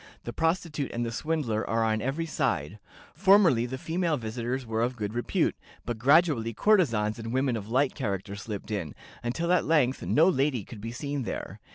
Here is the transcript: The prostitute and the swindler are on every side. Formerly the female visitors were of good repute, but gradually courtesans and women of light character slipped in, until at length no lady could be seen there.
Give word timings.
The 0.23 0.33
prostitute 0.33 0.91
and 0.93 1.05
the 1.05 1.11
swindler 1.11 1.63
are 1.69 1.83
on 1.83 2.01
every 2.01 2.25
side. 2.25 2.79
Formerly 3.13 3.67
the 3.67 3.77
female 3.77 4.17
visitors 4.17 4.65
were 4.65 4.81
of 4.81 4.95
good 4.95 5.13
repute, 5.13 5.55
but 5.85 5.99
gradually 5.99 6.53
courtesans 6.55 7.19
and 7.19 7.31
women 7.31 7.55
of 7.55 7.69
light 7.69 7.93
character 7.93 8.35
slipped 8.35 8.71
in, 8.71 8.95
until 9.21 9.53
at 9.53 9.63
length 9.63 10.01
no 10.01 10.27
lady 10.27 10.63
could 10.63 10.81
be 10.81 10.91
seen 10.91 11.21
there. 11.21 11.59